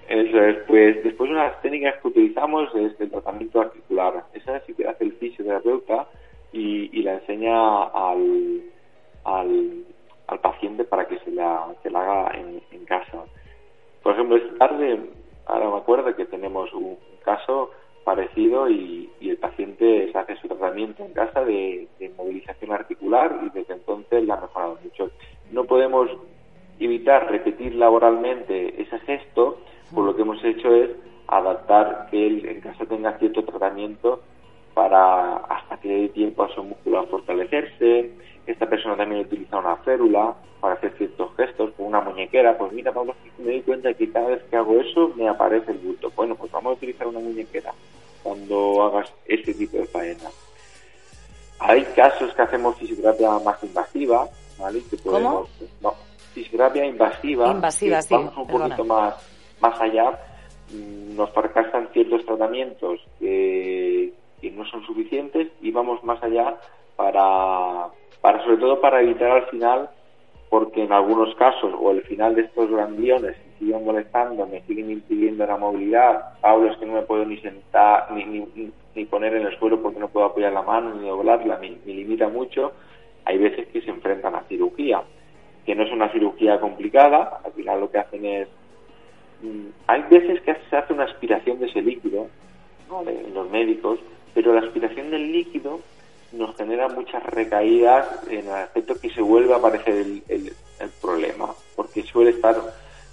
Eso 0.09 0.41
es, 0.41 0.59
pues 0.67 1.03
después 1.03 1.31
una 1.31 1.45
de 1.45 1.49
las 1.49 1.63
técnicas 1.63 1.95
que 2.01 2.09
utilizamos 2.09 2.75
es 2.75 3.01
el 3.01 3.11
tratamiento 3.11 3.61
articular. 3.61 4.25
Esa 4.35 4.61
sí 4.61 4.75
que 4.75 4.87
hace 4.87 5.05
el 5.05 5.13
fisioterapeuta 5.15 6.07
y, 6.53 6.99
y 6.99 7.03
la 7.03 7.15
enseña 7.15 7.85
al, 7.85 8.63
al, 9.25 9.85
al, 10.29 10.41
paciente 10.41 10.85
para 10.85 11.09
que 11.09 11.19
se 11.21 11.31
la, 11.31 11.75
se 11.83 11.91
la 11.91 12.01
haga 12.01 12.39
en, 12.39 12.63
en 12.71 12.85
casa. 12.85 13.25
Por 14.03 14.13
ejemplo, 14.13 14.37
esta 14.37 14.69
tarde, 14.69 15.01
ahora 15.47 15.71
me 15.71 15.77
acuerdo 15.79 16.15
que 16.15 16.27
tenemos 16.27 16.73
un, 16.73 16.97
caso 17.27 17.73
parecido 18.05 18.71
y, 18.71 19.11
el 19.21 19.37
paciente 19.39 20.11
se 20.13 20.19
hace 20.19 20.37
su 20.37 20.47
tratamiento 20.47 21.05
en 21.05 21.13
casa 21.13 21.45
de, 21.45 21.89
movilización 22.17 22.73
articular 22.73 23.41
y 23.45 23.51
desde 23.51 23.75
entonces 23.75 24.25
la 24.25 24.35
ha 24.35 24.41
mejorado 24.41 24.79
mucho. 24.83 25.11
No 25.51 25.65
podemos 25.65 26.09
evitar 26.79 27.29
repetir 27.29 27.75
laboralmente 27.75 28.81
ese 28.81 28.99
gesto, 29.01 29.59
por 29.93 30.05
lo 30.05 30.15
que 30.15 30.23
hemos 30.23 30.43
hecho 30.45 30.73
es 30.75 30.91
adaptar 31.27 32.07
que 32.11 32.27
él 32.27 32.47
en 32.47 32.61
casa 32.61 32.87
tenga 32.87 33.19
cierto 33.19 33.45
tratamiento 33.45 34.23
para 34.77 35.37
hasta 35.37 35.79
que 35.79 35.89
dé 35.89 36.09
tiempo 36.11 36.43
a 36.43 36.55
su 36.55 36.63
músculo 36.63 36.99
a 36.99 37.07
fortalecerse. 37.07 38.11
Esta 38.47 38.69
persona 38.69 38.95
también 38.95 39.23
utiliza 39.23 39.57
una 39.57 39.77
férula 39.77 40.35
para 40.61 40.75
hacer 40.75 40.93
ciertos 40.99 41.35
gestos 41.35 41.71
con 41.79 41.87
una 41.87 42.03
muñequera. 42.03 42.59
Pues 42.59 42.73
mira, 42.73 42.93
Pablo, 42.93 43.15
me 43.39 43.53
doy 43.53 43.63
cuenta 43.63 43.95
que 43.95 44.13
cada 44.13 44.29
vez 44.29 44.43
que 44.51 44.57
hago 44.57 44.79
eso 44.79 45.13
me 45.17 45.31
aparece 45.31 45.73
el 45.73 45.79
bulto. 45.79 46.13
Bueno, 46.15 46.35
pues 46.35 46.53
vamos 46.53 46.73
a 46.73 46.75
utilizar 46.75 47.07
una 47.07 47.21
muñequera 47.21 47.73
cuando 48.23 48.83
hagas 48.83 49.11
este 49.25 49.55
tipo 49.55 49.79
de 49.79 49.87
faena. 49.87 50.29
Hay 51.59 51.83
casos 51.97 52.35
que 52.35 52.43
hacemos 52.43 52.77
fisioterapia 52.77 53.31
más 53.39 53.65
invasiva, 53.65 54.29
¿vale? 54.59 54.83
Que 54.91 54.99
podemos, 54.99 55.49
No, 55.81 55.95
fisioterapia 56.35 56.85
invasiva. 56.85 57.51
Invasiva, 57.51 58.03
sí. 58.03 58.13
Vamos 58.13 58.37
un 58.37 58.47
poquito 58.47 58.85
más, 58.85 59.15
más 59.59 59.81
allá. 59.81 60.21
Mm, 60.71 61.17
nos 61.17 61.31
fracasan 61.31 61.89
ciertos 61.95 62.27
tratamientos 62.27 63.01
que, 63.19 64.06
y 65.61 65.71
vamos 65.71 66.03
más 66.05 66.23
allá 66.23 66.57
para, 66.97 67.89
para 68.21 68.45
sobre 68.45 68.59
todo 68.59 68.81
para 68.81 69.01
evitar 69.01 69.31
al 69.31 69.47
final 69.47 69.91
porque 70.49 70.83
en 70.83 70.93
algunos 70.93 71.35
casos 71.35 71.75
o 71.79 71.91
el 71.91 72.03
final 72.03 72.35
de 72.35 72.43
estos 72.43 72.71
gangliones 72.71 73.37
siguen 73.59 73.85
molestando, 73.85 74.47
me 74.47 74.63
siguen 74.63 74.91
impidiendo 74.91 75.47
la 75.47 75.57
movilidad, 75.57 76.39
Pablo 76.41 76.71
es 76.71 76.79
que 76.79 76.87
no 76.87 76.95
me 76.95 77.03
puedo 77.03 77.25
ni 77.25 77.39
sentar 77.39 78.13
ni, 78.13 78.25
ni, 78.25 79.05
poner 79.07 79.35
en 79.35 79.47
el 79.47 79.59
suelo 79.59 79.83
porque 79.83 79.99
no 79.99 80.09
puedo 80.09 80.27
apoyar 80.27 80.53
la 80.53 80.63
mano 80.63 80.95
ni 80.95 81.09
doblarla, 81.09 81.59
me, 81.59 81.71
me 81.85 81.93
limita 81.93 82.29
mucho, 82.29 82.73
hay 83.25 83.39
veces 83.39 83.67
que 83.69 83.81
se 83.83 83.91
enfrentan 83.91 84.35
a 84.35 84.45
cirugía, 84.45 85.03
que 85.65 85.75
no 85.75 85.83
es 85.83 85.93
una 85.93 86.11
cirugía 86.13 86.61
complicada, 86.61 87.41
al 87.45 87.53
final 87.53 87.81
lo 87.81 87.91
que 87.91 87.99
hacen 87.99 88.25
es, 88.25 88.49
mm, 89.43 89.67
hay 89.89 90.03
veces 90.03 90.41
que 90.43 90.57
se 90.71 90.77
hace 90.77 90.93
una 90.93 91.05
aspiración 91.05 91.59
de 91.59 91.67
ese 91.67 91.83
líquido, 91.83 92.29
¿no? 92.89 93.03
en 93.09 93.35
los 93.35 93.51
médicos, 93.51 93.99
pero 94.37 94.53
la 94.53 94.61
aspiración 94.61 95.11
del 95.11 95.33
líquido 95.33 95.81
nos 96.33 96.55
genera 96.57 96.89
muchas 96.89 97.23
recaídas 97.25 98.07
en 98.29 98.47
el 98.47 98.51
aspecto 98.51 98.95
que 99.01 99.09
se 99.09 99.23
vuelve 99.23 99.55
a 99.55 99.57
aparecer 99.57 99.95
el, 100.29 100.53
problema, 101.01 101.55
porque 101.75 102.03
suele 102.03 102.33
estar 102.33 102.55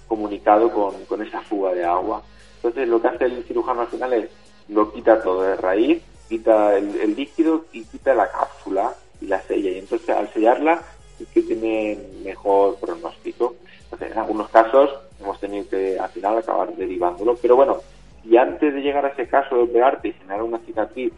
comunicado 0.06 0.70
con, 0.70 1.22
esa 1.22 1.40
fuga 1.40 1.72
de 1.72 1.82
agua. 1.82 2.22
Entonces 2.56 2.86
lo 2.86 3.00
que 3.00 3.08
hace 3.08 3.24
el 3.24 3.42
cirujano 3.44 3.80
al 3.80 3.86
final 3.86 4.12
es 4.12 4.30
lo 4.68 4.92
quita 4.92 5.22
todo 5.22 5.44
de 5.44 5.56
raíz, 5.56 6.02
quita 6.28 6.76
el, 6.76 7.16
líquido 7.16 7.64
y 7.72 7.84
quita 7.84 8.12
la 8.12 8.30
cápsula 8.30 8.92
y 9.22 9.26
la 9.26 9.40
sella. 9.40 9.70
Y 9.70 9.78
entonces 9.78 10.10
al 10.10 10.30
sellarla 10.30 10.82
es 11.18 11.28
que 11.28 11.40
tiene 11.40 11.98
mejor 12.22 12.76
pronóstico. 12.76 13.54
Entonces 13.84 14.12
en 14.12 14.18
algunos 14.18 14.50
casos 14.50 14.90
hemos 15.18 15.40
tenido 15.40 15.66
que 15.70 15.98
al 15.98 16.10
final 16.10 16.36
acabar 16.36 16.76
derivándolo. 16.76 17.34
Pero 17.40 17.56
bueno, 17.56 17.80
y 18.24 18.36
antes 18.36 18.72
de 18.74 18.80
llegar 18.80 19.04
a 19.04 19.08
ese 19.08 19.28
caso 19.28 19.56
de 19.56 19.62
operarte 19.62 20.08
y 20.08 20.12
generar 20.12 20.42
una 20.42 20.58
cicatriz 20.60 21.12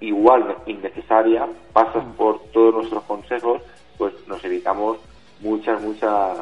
igual 0.00 0.56
innecesaria, 0.66 1.46
pasas 1.72 2.04
mm. 2.04 2.12
por 2.12 2.40
todos 2.52 2.74
nuestros 2.74 3.04
consejos, 3.04 3.62
pues 3.98 4.14
nos 4.26 4.42
evitamos 4.44 4.98
muchas, 5.40 5.80
muchas, 5.82 6.38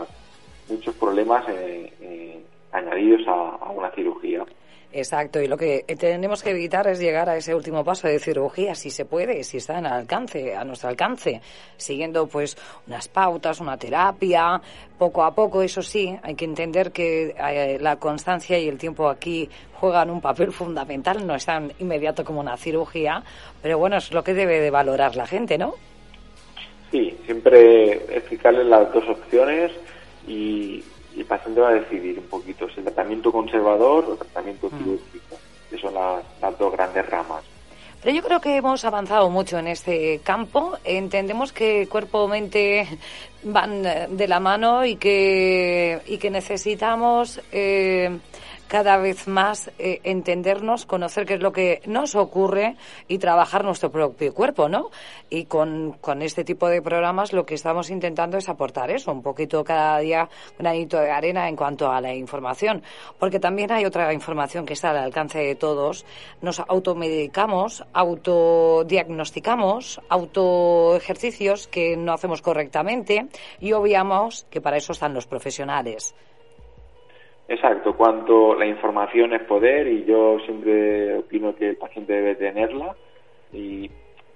muchos 0.69 0.95
problemas 0.95 1.45
eh, 1.49 1.93
eh, 2.01 2.43
añadidos 2.73 3.27
a, 3.27 3.71
una 3.71 3.91
cirugía. 3.91 4.45
Exacto, 4.90 5.38
y 5.38 5.47
lo 5.47 5.59
que 5.59 5.85
tenemos 5.99 6.42
que 6.42 6.50
evitar 6.50 6.87
es 6.88 6.99
llegar 6.99 7.28
a 7.28 7.37
ese 7.37 7.54
último 7.54 7.85
paso 7.85 8.09
de 8.09 8.18
cirugía, 8.18 8.75
si 8.75 8.88
se 8.88 9.04
puede, 9.04 9.45
si 9.45 9.59
está 9.59 9.78
en 9.78 9.85
alcance, 9.85 10.57
a 10.57 10.64
nuestro 10.64 10.88
alcance, 10.88 11.42
siguiendo 11.76 12.26
pues 12.26 12.57
unas 12.87 13.07
pautas, 13.07 13.61
una 13.61 13.76
terapia, 13.76 14.59
poco 14.97 15.25
a 15.25 15.35
poco, 15.35 15.61
eso 15.61 15.83
sí, 15.83 16.16
hay 16.23 16.35
que 16.35 16.47
entender 16.47 16.90
que 16.90 17.35
eh, 17.38 17.76
la 17.78 17.97
constancia 17.97 18.59
y 18.59 18.66
el 18.66 18.78
tiempo 18.78 19.11
aquí 19.11 19.50
juegan 19.75 20.09
un 20.09 20.23
papel 20.23 20.52
fundamental, 20.52 21.26
no 21.26 21.35
es 21.35 21.45
tan 21.45 21.71
inmediato 21.80 22.25
como 22.25 22.40
una 22.40 22.57
cirugía, 22.57 23.23
pero 23.61 23.76
bueno, 23.76 23.99
es 23.99 24.11
lo 24.11 24.25
que 24.25 24.33
debe 24.33 24.59
de 24.59 24.71
valorar 24.71 25.16
la 25.16 25.26
gente, 25.26 25.59
¿no? 25.59 25.75
Sí, 26.90 27.14
siempre 27.26 27.92
explicarles 28.16 28.66
las 28.66 28.90
dos 28.95 29.07
opciones 29.07 29.71
y, 30.29 30.85
el 31.17 31.25
paciente 31.25 31.61
va 31.61 31.71
a 31.71 31.75
decidir 31.75 32.17
un 32.17 32.27
poquito 32.27 32.69
si 32.69 32.79
el 32.79 32.85
tratamiento 32.85 33.33
conservador 33.33 34.05
o 34.05 34.13
el 34.13 34.19
tratamiento 34.19 34.69
mm. 34.69 34.79
quirúrgico, 34.79 35.37
que 35.69 35.79
son 35.79 35.93
las, 35.95 36.59
dos 36.59 36.73
grandes 36.73 37.09
ramas. 37.11 37.43
Pero 38.01 38.15
yo 38.15 38.23
creo 38.23 38.41
que 38.41 38.55
hemos 38.55 38.85
avanzado 38.85 39.29
mucho 39.29 39.59
en 39.59 39.67
este 39.67 40.21
campo. 40.23 40.79
Entendemos 40.85 41.53
que 41.53 41.89
cuerpo-mente 41.89 42.87
van 43.43 43.83
de 43.83 44.29
la 44.29 44.39
mano 44.39 44.85
y 44.85 44.95
que, 44.95 46.01
y 46.07 46.19
que 46.19 46.31
necesitamos 46.31 47.41
eh, 47.51 48.17
cada 48.69 48.99
vez 48.99 49.27
más 49.27 49.71
eh, 49.79 50.01
entendernos, 50.05 50.87
conocer 50.87 51.27
qué 51.27 51.35
es 51.35 51.41
lo 51.41 51.53
que 51.53 51.81
nos 51.87 52.15
ocurre 52.15 52.77
y 53.09 53.19
trabajar 53.19 53.65
nuestro 53.65 53.91
propio 53.91 54.33
cuerpo, 54.35 54.69
¿no? 54.69 54.91
Y 55.31 55.47
con, 55.47 55.93
con 56.01 56.23
este 56.23 56.45
tipo 56.45 56.69
de 56.69 56.83
programas 56.83 57.33
lo 57.33 57.45
que 57.45 57.55
estamos 57.55 57.91
intentando 57.91 58.37
es 58.37 58.49
aportar 58.49 58.91
eso, 58.91 59.11
un 59.11 59.23
poquito 59.23 59.65
cada 59.65 59.99
día, 59.99 60.29
un 60.59 60.65
granito 60.65 60.99
de 60.99 61.11
arena 61.11 61.49
en 61.49 61.57
cuanto 61.57 61.91
a 61.91 62.01
la 62.01 62.15
información. 62.15 62.83
Porque 63.19 63.41
también 63.41 63.73
hay 63.73 63.85
otra 63.85 64.13
información 64.13 64.67
que 64.67 64.75
está 64.75 64.91
al 64.91 64.99
alcance 64.99 65.39
de 65.39 65.55
todos. 65.55 66.05
Nos 66.43 66.61
automedicamos, 66.61 67.85
autodiagnosticamos, 67.93 70.01
autoejercicios 70.09 71.69
que 71.69 71.97
no 71.97 72.13
hacemos 72.13 72.43
correctamente 72.43 73.27
y 73.61 73.73
obviamos 73.73 74.47
que 74.51 74.61
para 74.61 74.77
eso 74.77 74.93
están 74.93 75.15
los 75.15 75.27
profesionales. 75.27 76.15
Exacto, 77.49 77.97
cuanto 77.97 78.55
la 78.55 78.67
información 78.67 79.33
es 79.33 79.43
poder 79.45 79.88
y 79.88 80.05
yo 80.05 80.38
siempre 80.40 81.17
opino 81.17 81.57
que 81.57 81.71
el 81.71 81.76
paciente 81.76 82.12
debe 82.12 82.35
tenerla, 82.35 82.95
y, 83.52 83.90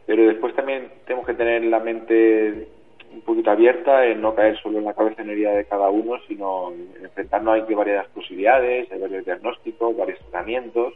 pero 0.06 0.24
después 0.24 0.54
también 0.54 0.90
tenemos 1.04 1.26
que 1.26 1.34
tener 1.34 1.62
la 1.64 1.78
mente 1.80 2.68
un 3.12 3.20
poquito 3.20 3.50
abierta 3.50 4.06
en 4.06 4.22
no 4.22 4.34
caer 4.34 4.58
solo 4.62 4.78
en 4.78 4.86
la 4.86 4.94
cabezonería 4.94 5.50
de 5.50 5.66
cada 5.66 5.90
uno, 5.90 6.16
sino 6.26 6.72
enfrentarnos 7.02 7.60
a 7.62 7.66
que 7.66 7.74
varias 7.74 8.06
posibilidades, 8.08 8.90
hay 8.90 8.98
varios 8.98 9.26
diagnósticos, 9.26 9.94
varios 9.94 10.18
tratamientos. 10.20 10.94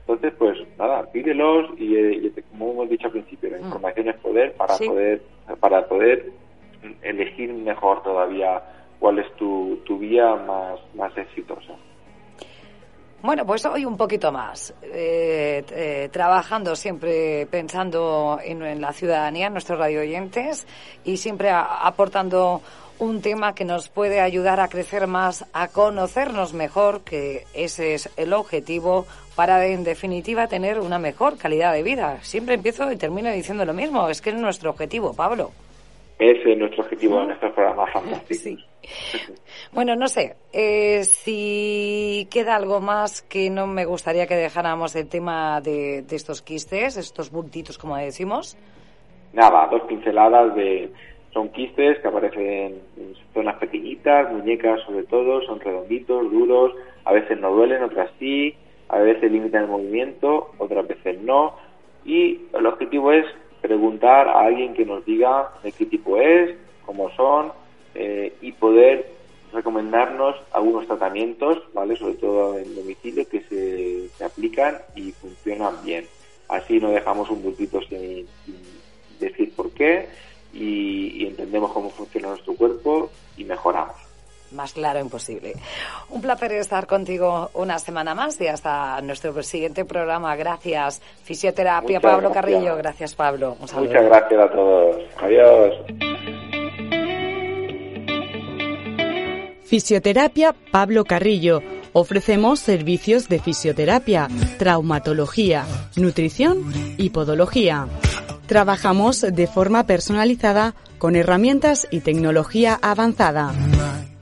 Entonces, 0.00 0.34
pues 0.38 0.58
nada, 0.78 1.10
pídelos 1.10 1.70
y, 1.78 1.96
y 1.96 2.32
como 2.50 2.70
hemos 2.70 2.88
dicho 2.88 3.08
al 3.08 3.12
principio, 3.12 3.50
la 3.50 3.58
mm. 3.58 3.64
información 3.64 4.08
es 4.08 4.16
poder 4.16 4.52
para 4.52 4.76
poder 4.76 5.22
para 5.58 5.88
poder 5.88 6.26
elegir 7.02 7.52
mejor 7.52 8.04
todavía 8.04 8.62
cuál 8.98 9.18
es 9.18 9.34
tu, 9.36 9.78
tu 9.84 9.98
vía 9.98 10.34
más, 10.36 10.80
más 10.94 11.16
exitosa. 11.16 11.74
Bueno, 13.22 13.44
pues 13.46 13.64
hoy 13.64 13.84
un 13.84 13.96
poquito 13.96 14.30
más, 14.30 14.74
eh, 14.82 15.64
eh, 15.70 16.08
trabajando 16.12 16.76
siempre 16.76 17.46
pensando 17.46 18.38
en, 18.40 18.80
la 18.80 18.92
ciudadanía, 18.92 19.48
en 19.48 19.54
nuestros 19.54 19.78
radio 19.78 20.02
oyentes 20.02 20.66
y 21.02 21.16
siempre 21.16 21.50
aportando 21.50 22.60
un 22.98 23.22
tema 23.22 23.54
que 23.54 23.64
nos 23.64 23.88
puede 23.88 24.20
ayudar 24.20 24.60
a 24.60 24.68
crecer 24.68 25.06
más, 25.06 25.44
a 25.52 25.68
conocernos 25.68 26.52
mejor, 26.52 27.02
que 27.02 27.46
ese 27.52 27.94
es 27.94 28.10
el 28.16 28.32
objetivo 28.32 29.06
para, 29.34 29.66
en 29.66 29.82
definitiva, 29.82 30.46
tener 30.46 30.78
una 30.78 30.98
mejor 30.98 31.36
calidad 31.36 31.72
de 31.72 31.82
vida. 31.82 32.18
Siempre 32.22 32.54
empiezo 32.54 32.92
y 32.92 32.96
termino 32.96 33.30
diciendo 33.32 33.64
lo 33.64 33.74
mismo, 33.74 34.08
es 34.08 34.20
que 34.20 34.30
es 34.30 34.36
nuestro 34.36 34.70
objetivo, 34.70 35.14
Pablo. 35.14 35.50
Ese 36.18 36.52
es 36.52 36.58
nuestro 36.58 36.82
objetivo 36.82 37.22
en 37.22 37.32
estos 37.32 37.52
programas 37.52 37.92
fantásticos. 37.92 38.66
Bueno, 39.72 39.96
no 39.96 40.08
sé, 40.08 40.36
eh, 40.52 41.02
si 41.04 42.26
queda 42.30 42.56
algo 42.56 42.80
más 42.80 43.20
que 43.22 43.50
no 43.50 43.66
me 43.66 43.84
gustaría 43.84 44.26
que 44.26 44.34
dejáramos 44.34 44.96
el 44.96 45.08
tema 45.08 45.60
de, 45.60 46.04
estos 46.10 46.40
quistes, 46.40 46.96
estos 46.96 47.30
bultitos, 47.30 47.76
como 47.76 47.96
decimos. 47.96 48.56
Nada, 49.32 49.68
dos 49.70 49.82
pinceladas 49.82 50.54
de... 50.54 50.90
Son 51.34 51.50
quistes 51.50 51.98
que 51.98 52.08
aparecen 52.08 52.80
en 52.96 53.14
zonas 53.34 53.56
pequeñitas, 53.56 54.32
muñecas 54.32 54.80
sobre 54.86 55.02
todo, 55.02 55.42
son 55.42 55.60
redonditos, 55.60 56.30
duros, 56.30 56.72
a 57.04 57.12
veces 57.12 57.38
no 57.38 57.50
duelen, 57.50 57.82
otras 57.82 58.10
sí, 58.18 58.54
a 58.88 58.98
veces 58.98 59.30
limitan 59.30 59.64
el 59.64 59.68
movimiento, 59.68 60.52
otras 60.56 60.88
veces 60.88 61.20
no. 61.20 61.54
Y 62.06 62.40
el 62.54 62.64
objetivo 62.64 63.12
es 63.12 63.26
preguntar 63.60 64.28
a 64.28 64.40
alguien 64.40 64.74
que 64.74 64.84
nos 64.84 65.04
diga 65.04 65.52
de 65.62 65.72
qué 65.72 65.86
tipo 65.86 66.16
es, 66.16 66.56
cómo 66.84 67.10
son 67.10 67.52
eh, 67.94 68.34
y 68.40 68.52
poder 68.52 69.10
recomendarnos 69.52 70.36
algunos 70.52 70.86
tratamientos, 70.86 71.62
¿vale? 71.72 71.96
Sobre 71.96 72.14
todo 72.14 72.58
en 72.58 72.74
domicilio 72.74 73.28
que 73.28 73.40
se, 73.42 74.08
se 74.16 74.24
aplican 74.24 74.78
y 74.94 75.12
funcionan 75.12 75.74
bien. 75.84 76.06
Así 76.48 76.78
no 76.78 76.90
dejamos 76.90 77.30
un 77.30 77.42
bultito 77.42 77.80
sin, 77.82 78.26
decir 79.18 79.52
por 79.56 79.70
qué 79.70 80.08
y, 80.52 81.22
y 81.22 81.26
entendemos 81.26 81.72
cómo 81.72 81.90
funciona 81.90 82.28
nuestro 82.28 82.54
cuerpo 82.54 83.10
y 83.36 83.44
mejoramos. 83.44 84.05
Más 84.52 84.72
claro 84.72 85.00
imposible. 85.00 85.54
Un 86.10 86.20
placer 86.20 86.52
estar 86.52 86.86
contigo 86.86 87.50
una 87.54 87.78
semana 87.78 88.14
más 88.14 88.40
y 88.40 88.46
hasta 88.46 89.00
nuestro 89.02 89.42
siguiente 89.42 89.84
programa. 89.84 90.34
Gracias. 90.36 91.00
Fisioterapia 91.24 92.00
Pablo 92.00 92.32
Carrillo. 92.32 92.76
Gracias 92.76 93.14
Pablo. 93.14 93.56
Muchas 93.60 94.04
gracias 94.04 94.40
a 94.40 94.50
todos. 94.50 94.96
Adiós. 95.18 95.74
Fisioterapia 99.64 100.54
Pablo 100.70 101.04
Carrillo. 101.04 101.60
Ofrecemos 101.92 102.60
servicios 102.60 103.28
de 103.28 103.40
fisioterapia, 103.40 104.28
traumatología, 104.58 105.64
nutrición 105.96 106.72
y 106.98 107.10
podología. 107.10 107.88
Trabajamos 108.46 109.22
de 109.22 109.46
forma 109.46 109.86
personalizada 109.86 110.74
con 110.98 111.16
herramientas 111.16 111.88
y 111.90 112.00
tecnología 112.00 112.78
avanzada. 112.80 113.52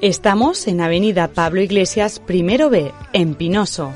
Estamos 0.00 0.66
en 0.66 0.80
Avenida 0.80 1.28
Pablo 1.28 1.62
Iglesias, 1.62 2.18
primero 2.18 2.70
B, 2.70 2.90
en 3.12 3.36
Pinoso. 3.36 3.92